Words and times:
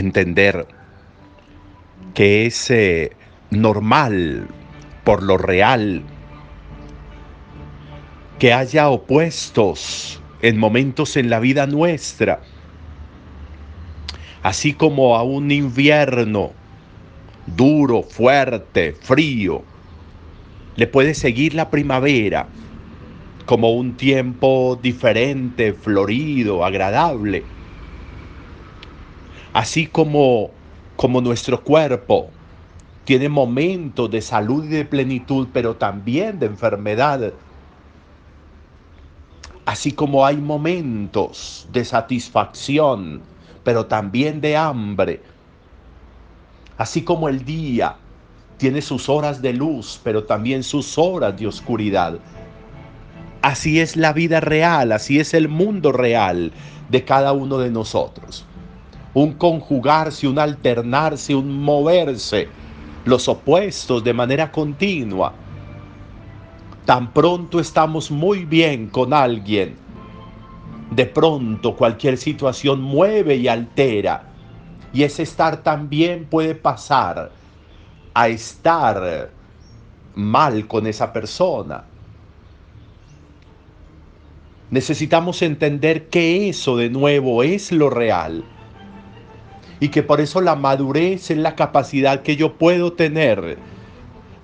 entender 0.00 0.66
que 2.14 2.46
es 2.46 2.70
eh, 2.70 3.12
normal 3.50 4.48
por 5.04 5.22
lo 5.22 5.38
real 5.38 6.02
que 8.38 8.52
haya 8.52 8.88
opuestos 8.88 10.20
en 10.42 10.58
momentos 10.58 11.16
en 11.16 11.28
la 11.28 11.40
vida 11.40 11.66
nuestra, 11.66 12.40
así 14.42 14.72
como 14.72 15.16
a 15.16 15.22
un 15.22 15.50
invierno 15.50 16.52
duro, 17.46 18.02
fuerte, 18.02 18.94
frío, 18.98 19.62
le 20.76 20.86
puede 20.86 21.14
seguir 21.14 21.54
la 21.54 21.68
primavera 21.68 22.48
como 23.44 23.72
un 23.72 23.96
tiempo 23.96 24.78
diferente, 24.80 25.74
florido, 25.74 26.64
agradable 26.64 27.44
Así 29.52 29.86
como, 29.86 30.50
como 30.96 31.20
nuestro 31.20 31.62
cuerpo 31.62 32.30
tiene 33.04 33.28
momentos 33.28 34.08
de 34.10 34.20
salud 34.20 34.64
y 34.64 34.68
de 34.68 34.84
plenitud, 34.84 35.48
pero 35.52 35.74
también 35.74 36.38
de 36.38 36.46
enfermedad. 36.46 37.32
Así 39.64 39.90
como 39.90 40.24
hay 40.24 40.36
momentos 40.36 41.66
de 41.72 41.84
satisfacción, 41.84 43.22
pero 43.64 43.86
también 43.86 44.40
de 44.40 44.56
hambre. 44.56 45.20
Así 46.78 47.02
como 47.02 47.28
el 47.28 47.44
día 47.44 47.96
tiene 48.56 48.82
sus 48.82 49.08
horas 49.08 49.42
de 49.42 49.52
luz, 49.52 50.00
pero 50.04 50.24
también 50.24 50.62
sus 50.62 50.96
horas 50.96 51.36
de 51.36 51.48
oscuridad. 51.48 52.20
Así 53.42 53.80
es 53.80 53.96
la 53.96 54.12
vida 54.12 54.38
real, 54.38 54.92
así 54.92 55.18
es 55.18 55.34
el 55.34 55.48
mundo 55.48 55.90
real 55.90 56.52
de 56.88 57.04
cada 57.04 57.32
uno 57.32 57.58
de 57.58 57.70
nosotros 57.70 58.46
un 59.14 59.32
conjugarse, 59.32 60.28
un 60.28 60.38
alternarse, 60.38 61.34
un 61.34 61.62
moverse, 61.62 62.48
los 63.04 63.28
opuestos 63.28 64.04
de 64.04 64.12
manera 64.12 64.52
continua. 64.52 65.32
Tan 66.84 67.12
pronto 67.12 67.60
estamos 67.60 68.10
muy 68.10 68.44
bien 68.44 68.88
con 68.88 69.12
alguien, 69.12 69.76
de 70.90 71.06
pronto 71.06 71.76
cualquier 71.76 72.16
situación 72.18 72.80
mueve 72.80 73.36
y 73.36 73.48
altera. 73.48 74.24
Y 74.92 75.04
ese 75.04 75.22
estar 75.22 75.62
también 75.62 76.24
puede 76.24 76.54
pasar 76.54 77.30
a 78.12 78.28
estar 78.28 79.30
mal 80.16 80.66
con 80.66 80.86
esa 80.86 81.12
persona. 81.12 81.84
Necesitamos 84.70 85.42
entender 85.42 86.08
que 86.08 86.48
eso 86.48 86.76
de 86.76 86.90
nuevo 86.90 87.42
es 87.42 87.72
lo 87.72 87.90
real 87.90 88.44
y 89.80 89.88
que 89.88 90.02
por 90.02 90.20
eso 90.20 90.42
la 90.42 90.54
madurez 90.54 91.30
es 91.30 91.38
la 91.38 91.56
capacidad 91.56 92.22
que 92.22 92.36
yo 92.36 92.58
puedo 92.58 92.92
tener 92.92 93.58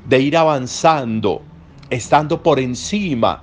de 0.09 0.21
ir 0.21 0.37
avanzando, 0.37 1.43
estando 1.91 2.43
por 2.43 2.59
encima 2.59 3.43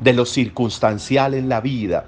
de 0.00 0.12
lo 0.12 0.26
circunstancial 0.26 1.34
en 1.34 1.48
la 1.48 1.60
vida. 1.60 2.06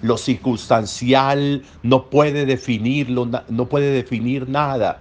Lo 0.00 0.16
circunstancial 0.16 1.64
no 1.82 2.08
puede 2.08 2.46
definirlo, 2.46 3.28
no 3.48 3.66
puede 3.66 3.90
definir 3.90 4.48
nada. 4.48 5.00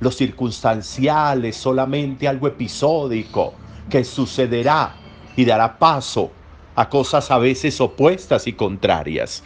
Lo 0.00 0.10
circunstancial 0.10 1.44
es 1.44 1.56
solamente 1.56 2.26
algo 2.26 2.48
episódico 2.48 3.54
que 3.88 4.04
sucederá 4.04 4.96
y 5.36 5.44
dará 5.44 5.78
paso 5.78 6.32
a 6.74 6.88
cosas 6.88 7.30
a 7.30 7.38
veces 7.38 7.80
opuestas 7.80 8.46
y 8.46 8.52
contrarias 8.52 9.44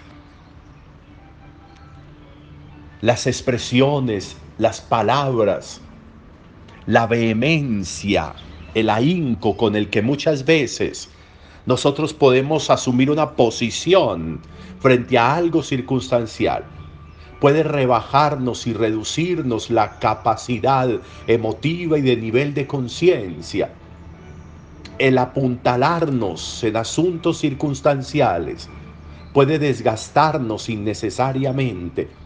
las 3.03 3.27
expresiones, 3.27 4.37
las 4.59 4.81
palabras, 4.81 5.81
la 6.87 7.09
vehemencia, 7.09 8.33
el 8.75 8.89
ahínco 8.89 9.57
con 9.57 9.75
el 9.75 9.91
que 9.91 10.03
muchas 10.03 10.45
veces 10.45 11.11
nosotros 11.67 12.15
podemos 12.15 12.71
asumir 12.71 13.11
una 13.11 13.33
posición 13.33 14.41
frente 14.79 15.19
a 15.19 15.35
algo 15.35 15.65
circunstancial. 15.65 16.63
Puede 17.41 17.65
rebajarnos 17.65 18.69
y 18.69 18.73
reducirnos 18.73 19.69
la 19.69 19.99
capacidad 19.99 20.89
emotiva 21.27 21.99
y 21.99 22.03
de 22.03 22.17
nivel 22.17 22.55
de 22.55 22.69
conciencia. 22.69 23.73
El 25.01 25.19
apuntalarnos 25.19 26.63
en 26.63 26.77
asuntos 26.77 27.39
circunstanciales 27.39 28.69
puede 29.33 29.59
desgastarnos 29.59 30.69
innecesariamente 30.69 32.22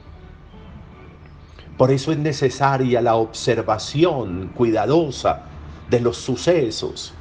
por 1.76 1.90
eso 1.90 2.12
es 2.12 2.18
necesaria 2.18 3.00
la 3.02 3.16
observación 3.16 4.50
cuidadosa 4.54 5.42
de 5.90 6.00
los 6.00 6.16
sucesos 6.16 7.14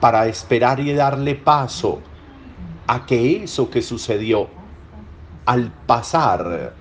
para 0.00 0.26
esperar 0.26 0.80
y 0.80 0.92
darle 0.92 1.36
paso 1.36 2.02
a 2.88 3.06
que 3.06 3.44
eso 3.44 3.70
que 3.70 3.82
sucedió 3.82 4.48
al 5.46 5.70
pasar 5.86 6.74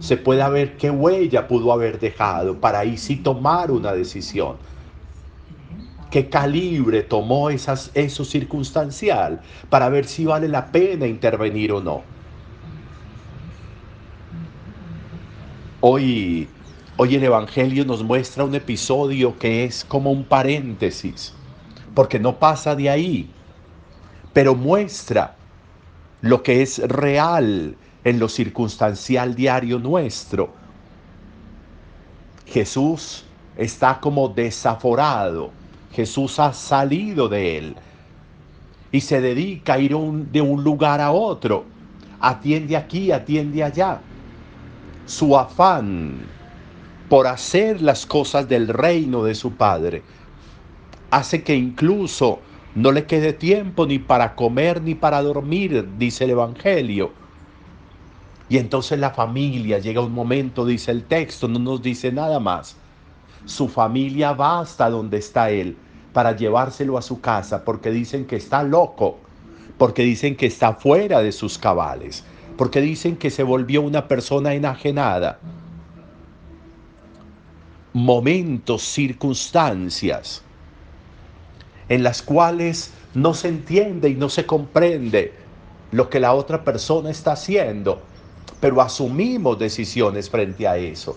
se 0.00 0.16
pueda 0.16 0.48
ver 0.48 0.76
qué 0.76 0.90
huella 0.90 1.48
pudo 1.48 1.72
haber 1.72 1.98
dejado 1.98 2.60
para 2.60 2.80
ahí 2.80 2.96
sí 2.98 3.16
tomar 3.16 3.70
una 3.70 3.92
decisión. 3.92 4.56
¿Qué 6.10 6.30
calibre 6.30 7.02
tomó 7.02 7.50
esas, 7.50 7.90
eso 7.94 8.24
circunstancial 8.24 9.42
para 9.68 9.88
ver 9.88 10.06
si 10.06 10.24
vale 10.24 10.48
la 10.48 10.72
pena 10.72 11.06
intervenir 11.06 11.72
o 11.72 11.82
no? 11.82 12.17
Hoy, 15.80 16.48
hoy 16.96 17.14
el 17.14 17.22
Evangelio 17.22 17.84
nos 17.84 18.02
muestra 18.02 18.42
un 18.42 18.52
episodio 18.52 19.38
que 19.38 19.62
es 19.62 19.84
como 19.84 20.10
un 20.10 20.24
paréntesis, 20.24 21.32
porque 21.94 22.18
no 22.18 22.40
pasa 22.40 22.74
de 22.74 22.90
ahí, 22.90 23.30
pero 24.32 24.56
muestra 24.56 25.36
lo 26.20 26.42
que 26.42 26.62
es 26.62 26.78
real 26.78 27.76
en 28.02 28.18
lo 28.18 28.28
circunstancial 28.28 29.36
diario 29.36 29.78
nuestro. 29.78 30.52
Jesús 32.44 33.24
está 33.56 34.00
como 34.00 34.28
desaforado, 34.30 35.52
Jesús 35.92 36.40
ha 36.40 36.52
salido 36.54 37.28
de 37.28 37.56
él 37.56 37.76
y 38.90 39.00
se 39.00 39.20
dedica 39.20 39.74
a 39.74 39.78
ir 39.78 39.92
de 39.92 40.40
un 40.40 40.64
lugar 40.64 41.00
a 41.00 41.12
otro, 41.12 41.66
atiende 42.18 42.76
aquí, 42.76 43.12
atiende 43.12 43.62
allá 43.62 44.02
su 45.08 45.38
afán 45.38 46.18
por 47.08 47.26
hacer 47.26 47.80
las 47.80 48.04
cosas 48.04 48.46
del 48.46 48.68
reino 48.68 49.24
de 49.24 49.34
su 49.34 49.52
Padre 49.52 50.02
hace 51.10 51.42
que 51.42 51.56
incluso 51.56 52.40
no 52.74 52.92
le 52.92 53.06
quede 53.06 53.32
tiempo 53.32 53.86
ni 53.86 53.98
para 53.98 54.34
comer 54.34 54.82
ni 54.82 54.94
para 54.94 55.22
dormir, 55.22 55.88
dice 55.96 56.24
el 56.24 56.30
Evangelio. 56.30 57.12
Y 58.50 58.58
entonces 58.58 58.98
la 58.98 59.10
familia 59.10 59.78
llega 59.78 60.02
un 60.02 60.12
momento, 60.12 60.66
dice 60.66 60.90
el 60.90 61.04
texto, 61.04 61.48
no 61.48 61.58
nos 61.58 61.80
dice 61.80 62.12
nada 62.12 62.38
más. 62.38 62.76
Su 63.46 63.68
familia 63.68 64.32
va 64.32 64.60
hasta 64.60 64.90
donde 64.90 65.16
está 65.16 65.48
él 65.48 65.78
para 66.12 66.36
llevárselo 66.36 66.98
a 66.98 67.02
su 67.02 67.22
casa 67.22 67.64
porque 67.64 67.90
dicen 67.90 68.26
que 68.26 68.36
está 68.36 68.62
loco, 68.62 69.16
porque 69.78 70.02
dicen 70.02 70.36
que 70.36 70.44
está 70.44 70.74
fuera 70.74 71.22
de 71.22 71.32
sus 71.32 71.56
cabales 71.56 72.24
porque 72.58 72.80
dicen 72.80 73.16
que 73.16 73.30
se 73.30 73.44
volvió 73.44 73.80
una 73.82 74.08
persona 74.08 74.52
enajenada. 74.52 75.38
Momentos, 77.92 78.82
circunstancias 78.82 80.42
en 81.88 82.02
las 82.02 82.20
cuales 82.20 82.92
no 83.14 83.32
se 83.32 83.48
entiende 83.48 84.10
y 84.10 84.16
no 84.16 84.28
se 84.28 84.44
comprende 84.44 85.32
lo 85.92 86.10
que 86.10 86.20
la 86.20 86.34
otra 86.34 86.64
persona 86.64 87.10
está 87.10 87.32
haciendo, 87.32 88.02
pero 88.60 88.82
asumimos 88.82 89.58
decisiones 89.58 90.28
frente 90.28 90.66
a 90.66 90.76
eso. 90.76 91.16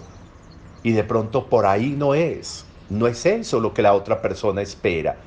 Y 0.83 0.91
de 0.91 1.03
pronto 1.03 1.47
por 1.47 1.65
ahí 1.65 1.89
no 1.89 2.13
es, 2.13 2.65
no 2.89 3.07
es 3.07 3.25
eso 3.25 3.59
lo 3.59 3.73
que 3.73 3.81
la 3.81 3.93
otra 3.93 4.21
persona 4.21 4.61
espera. 4.61 5.17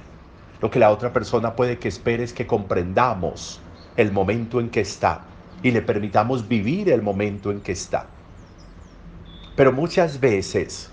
Lo 0.60 0.70
que 0.70 0.78
la 0.78 0.92
otra 0.92 1.12
persona 1.12 1.56
puede 1.56 1.78
que 1.78 1.88
espere 1.88 2.22
es 2.22 2.32
que 2.32 2.46
comprendamos 2.46 3.60
el 3.96 4.12
momento 4.12 4.60
en 4.60 4.70
que 4.70 4.80
está 4.80 5.24
y 5.64 5.70
le 5.70 5.80
permitamos 5.80 6.46
vivir 6.46 6.90
el 6.90 7.00
momento 7.00 7.50
en 7.50 7.62
que 7.62 7.72
está. 7.72 8.06
Pero 9.56 9.72
muchas 9.72 10.20
veces 10.20 10.90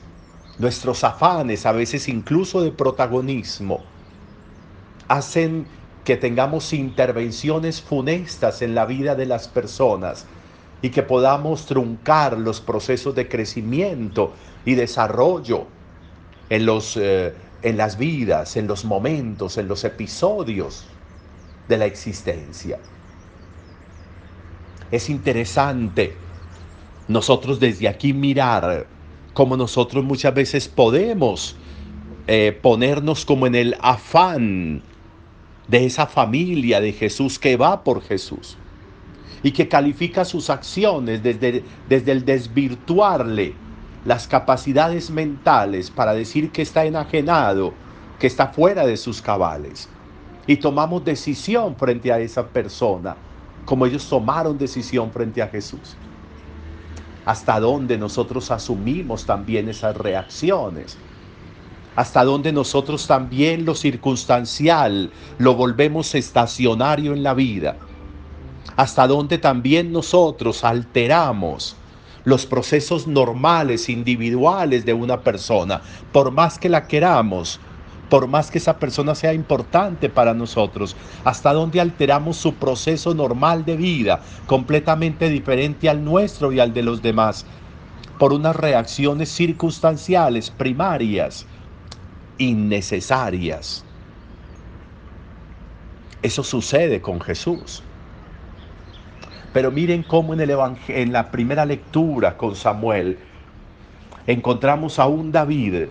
nuestros 0.57 1.03
afanes, 1.03 1.65
a 1.65 1.73
veces 1.73 2.07
incluso 2.07 2.61
de 2.61 2.71
protagonismo, 2.71 3.83
hacen 5.09 5.67
que 6.05 6.15
tengamos 6.15 6.71
intervenciones 6.71 7.81
funestas 7.81 8.61
en 8.61 8.73
la 8.73 8.85
vida 8.85 9.13
de 9.15 9.25
las 9.25 9.49
personas 9.49 10.25
y 10.81 10.89
que 10.89 11.03
podamos 11.03 11.65
truncar 11.65 12.37
los 12.37 12.61
procesos 12.61 13.13
de 13.13 13.27
crecimiento 13.27 14.33
y 14.63 14.75
desarrollo 14.75 15.67
en, 16.49 16.65
los, 16.65 16.95
eh, 16.95 17.33
en 17.61 17.75
las 17.75 17.97
vidas, 17.97 18.55
en 18.55 18.67
los 18.67 18.85
momentos, 18.85 19.57
en 19.57 19.67
los 19.67 19.83
episodios 19.83 20.85
de 21.67 21.77
la 21.77 21.85
existencia. 21.87 22.79
Es 24.91 25.09
interesante 25.09 26.15
nosotros 27.07 27.59
desde 27.59 27.87
aquí 27.87 28.13
mirar 28.13 28.87
cómo 29.33 29.57
nosotros 29.57 30.03
muchas 30.03 30.33
veces 30.33 30.67
podemos 30.67 31.55
eh, 32.27 32.57
ponernos 32.61 33.25
como 33.25 33.47
en 33.47 33.55
el 33.55 33.75
afán 33.81 34.83
de 35.67 35.85
esa 35.85 36.07
familia 36.07 36.81
de 36.81 36.91
Jesús 36.91 37.39
que 37.39 37.55
va 37.57 37.83
por 37.83 38.01
Jesús 38.01 38.57
y 39.43 39.51
que 39.51 39.67
califica 39.67 40.25
sus 40.25 40.49
acciones 40.49 41.23
desde, 41.23 41.63
desde 41.87 42.11
el 42.11 42.25
desvirtuarle 42.25 43.55
las 44.05 44.27
capacidades 44.27 45.09
mentales 45.09 45.89
para 45.89 46.13
decir 46.13 46.51
que 46.51 46.61
está 46.61 46.85
enajenado, 46.85 47.73
que 48.19 48.27
está 48.27 48.47
fuera 48.47 48.85
de 48.85 48.97
sus 48.97 49.21
cabales. 49.21 49.89
Y 50.47 50.57
tomamos 50.57 51.05
decisión 51.05 51.75
frente 51.75 52.11
a 52.11 52.19
esa 52.19 52.47
persona, 52.47 53.15
como 53.65 53.85
ellos 53.85 54.07
tomaron 54.07 54.57
decisión 54.57 55.11
frente 55.11 55.41
a 55.41 55.47
Jesús. 55.47 55.95
Hasta 57.25 57.59
dónde 57.59 57.97
nosotros 57.97 58.51
asumimos 58.51 59.25
también 59.25 59.69
esas 59.69 59.95
reacciones. 59.95 60.97
Hasta 61.95 62.23
dónde 62.23 62.51
nosotros 62.51 63.05
también 63.05 63.65
lo 63.65 63.75
circunstancial 63.75 65.11
lo 65.37 65.55
volvemos 65.55 66.15
estacionario 66.15 67.13
en 67.13 67.23
la 67.23 67.33
vida 67.33 67.77
hasta 68.75 69.07
donde 69.07 69.37
también 69.37 69.91
nosotros 69.91 70.63
alteramos 70.63 71.75
los 72.23 72.45
procesos 72.45 73.07
normales, 73.07 73.89
individuales 73.89 74.85
de 74.85 74.93
una 74.93 75.21
persona, 75.21 75.81
por 76.11 76.31
más 76.31 76.59
que 76.59 76.69
la 76.69 76.87
queramos, 76.87 77.59
por 78.11 78.27
más 78.27 78.51
que 78.51 78.57
esa 78.57 78.77
persona 78.77 79.15
sea 79.15 79.33
importante 79.33 80.09
para 80.09 80.33
nosotros, 80.33 80.97
hasta 81.23 81.53
donde 81.53 81.79
alteramos 81.79 82.35
su 82.35 82.55
proceso 82.55 83.13
normal 83.13 83.63
de 83.63 83.77
vida, 83.77 84.19
completamente 84.47 85.29
diferente 85.29 85.87
al 85.87 86.03
nuestro 86.03 86.51
y 86.51 86.59
al 86.59 86.73
de 86.73 86.83
los 86.83 87.01
demás, 87.01 87.45
por 88.19 88.33
unas 88.33 88.53
reacciones 88.53 89.29
circunstanciales, 89.29 90.51
primarias, 90.51 91.45
innecesarias. 92.37 93.85
Eso 96.21 96.43
sucede 96.43 96.99
con 96.99 97.21
Jesús. 97.21 97.81
Pero 99.53 99.71
miren 99.71 100.03
cómo 100.03 100.33
en, 100.33 100.41
el 100.41 100.53
en 100.89 101.13
la 101.13 101.31
primera 101.31 101.65
lectura 101.65 102.35
con 102.35 102.57
Samuel 102.57 103.19
encontramos 104.27 104.99
a 104.99 105.07
un 105.07 105.31
David 105.31 105.85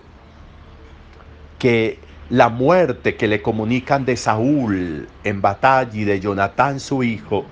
que 1.57 2.10
la 2.31 2.47
muerte 2.47 3.17
que 3.17 3.27
le 3.27 3.41
comunican 3.41 4.05
de 4.05 4.15
Saúl 4.15 5.09
en 5.25 5.41
batalla 5.41 5.91
y 5.93 6.05
de 6.05 6.21
Jonatán 6.21 6.79
su 6.79 7.03
hijo 7.03 7.43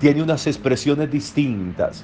tiene 0.00 0.20
unas 0.24 0.48
expresiones 0.48 1.08
distintas. 1.08 2.02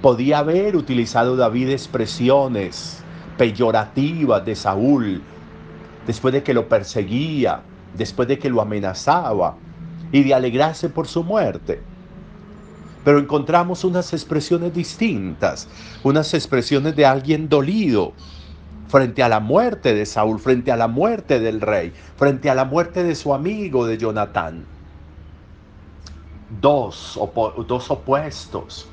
Podía 0.00 0.38
haber 0.38 0.76
utilizado 0.76 1.36
David 1.36 1.68
expresiones 1.68 3.02
peyorativas 3.36 4.42
de 4.46 4.56
Saúl 4.56 5.20
después 6.06 6.32
de 6.32 6.42
que 6.42 6.54
lo 6.54 6.70
perseguía, 6.70 7.60
después 7.94 8.26
de 8.26 8.38
que 8.38 8.48
lo 8.48 8.62
amenazaba 8.62 9.56
y 10.10 10.22
de 10.22 10.32
alegrarse 10.32 10.88
por 10.88 11.06
su 11.06 11.22
muerte 11.22 11.82
pero 13.04 13.20
encontramos 13.20 13.84
unas 13.84 14.12
expresiones 14.12 14.74
distintas, 14.74 15.66
unas 16.02 16.34
expresiones 16.34 16.94
de 16.94 17.06
alguien 17.06 17.48
dolido 17.48 18.12
frente 18.88 19.22
a 19.22 19.28
la 19.28 19.40
muerte 19.40 19.94
de 19.94 20.06
Saúl, 20.06 20.38
frente 20.38 20.72
a 20.72 20.76
la 20.76 20.88
muerte 20.88 21.40
del 21.40 21.60
rey, 21.60 21.92
frente 22.16 22.50
a 22.50 22.54
la 22.54 22.64
muerte 22.64 23.02
de 23.04 23.14
su 23.14 23.34
amigo 23.34 23.86
de 23.86 23.98
Jonatán. 23.98 24.64
Dos, 26.60 27.18
dos 27.66 27.90
opuestos 27.90 28.88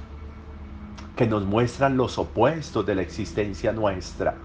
que 1.16 1.26
nos 1.26 1.46
muestran 1.46 1.96
los 1.96 2.18
opuestos 2.18 2.86
de 2.86 2.96
la 2.96 3.02
existencia 3.02 3.72
nuestra. 3.72 4.36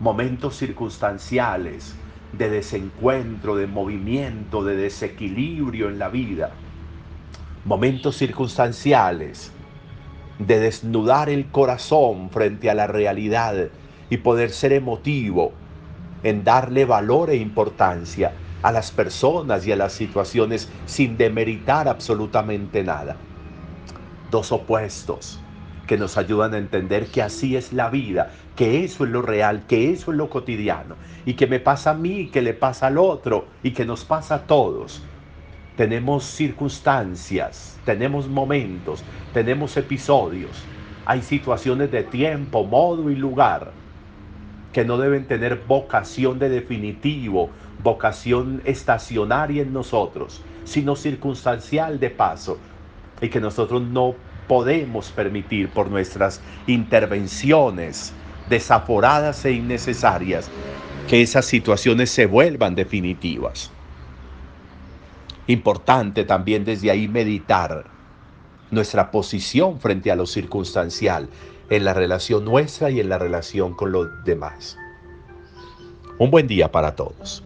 Momentos 0.00 0.56
circunstanciales 0.56 1.94
de 2.32 2.50
desencuentro, 2.50 3.56
de 3.56 3.66
movimiento, 3.66 4.62
de 4.64 4.76
desequilibrio 4.76 5.88
en 5.88 5.98
la 5.98 6.08
vida 6.08 6.50
momentos 7.64 8.16
circunstanciales 8.16 9.50
de 10.38 10.60
desnudar 10.60 11.30
el 11.30 11.46
corazón 11.46 12.28
frente 12.28 12.68
a 12.68 12.74
la 12.74 12.86
realidad 12.86 13.68
y 14.10 14.18
poder 14.18 14.50
ser 14.50 14.72
emotivo 14.72 15.52
en 16.22 16.44
darle 16.44 16.84
valor 16.84 17.30
e 17.30 17.36
importancia 17.36 18.34
a 18.62 18.72
las 18.72 18.90
personas 18.90 19.66
y 19.66 19.72
a 19.72 19.76
las 19.76 19.92
situaciones 19.92 20.70
sin 20.86 21.16
demeritar 21.16 21.86
absolutamente 21.88 22.82
nada. 22.82 23.16
Dos 24.30 24.52
opuestos 24.52 25.40
que 25.86 25.98
nos 25.98 26.16
ayudan 26.16 26.54
a 26.54 26.58
entender 26.58 27.06
que 27.08 27.20
así 27.20 27.56
es 27.56 27.74
la 27.74 27.90
vida, 27.90 28.32
que 28.56 28.84
eso 28.84 29.04
es 29.04 29.10
lo 29.10 29.20
real, 29.20 29.66
que 29.66 29.90
eso 29.92 30.12
es 30.12 30.16
lo 30.16 30.30
cotidiano 30.30 30.96
y 31.26 31.34
que 31.34 31.46
me 31.46 31.60
pasa 31.60 31.90
a 31.90 31.94
mí, 31.94 32.30
que 32.30 32.40
le 32.40 32.54
pasa 32.54 32.86
al 32.86 32.96
otro 32.96 33.48
y 33.62 33.72
que 33.72 33.84
nos 33.84 34.04
pasa 34.04 34.36
a 34.36 34.46
todos 34.46 35.02
tenemos 35.74 36.24
circunstancias, 36.24 37.80
tenemos 37.84 38.28
momentos, 38.28 39.04
tenemos 39.32 39.76
episodios, 39.76 40.70
hay 41.04 41.22
situaciones 41.22 41.90
de 41.90 42.04
tiempo, 42.04 42.64
modo 42.64 43.10
y 43.10 43.16
lugar 43.16 43.83
que 44.74 44.84
no 44.84 44.98
deben 44.98 45.26
tener 45.26 45.62
vocación 45.66 46.40
de 46.40 46.48
definitivo, 46.50 47.48
vocación 47.82 48.60
estacionaria 48.64 49.62
en 49.62 49.72
nosotros, 49.72 50.42
sino 50.64 50.96
circunstancial 50.96 52.00
de 52.00 52.10
paso, 52.10 52.58
y 53.20 53.28
que 53.28 53.40
nosotros 53.40 53.80
no 53.80 54.16
podemos 54.48 55.10
permitir 55.12 55.68
por 55.68 55.88
nuestras 55.88 56.42
intervenciones 56.66 58.12
desaforadas 58.50 59.44
e 59.44 59.52
innecesarias 59.52 60.50
que 61.08 61.22
esas 61.22 61.46
situaciones 61.46 62.10
se 62.10 62.26
vuelvan 62.26 62.74
definitivas. 62.74 63.70
Importante 65.46 66.24
también 66.24 66.64
desde 66.64 66.90
ahí 66.90 67.06
meditar 67.06 67.84
nuestra 68.72 69.12
posición 69.12 69.78
frente 69.78 70.10
a 70.10 70.16
lo 70.16 70.26
circunstancial 70.26 71.28
en 71.70 71.84
la 71.84 71.94
relación 71.94 72.44
nuestra 72.44 72.90
y 72.90 73.00
en 73.00 73.08
la 73.08 73.18
relación 73.18 73.74
con 73.74 73.92
los 73.92 74.08
demás. 74.24 74.76
Un 76.18 76.30
buen 76.30 76.46
día 76.46 76.70
para 76.70 76.94
todos. 76.94 77.42